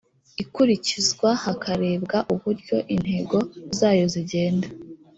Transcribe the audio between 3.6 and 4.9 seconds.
zayo zigenda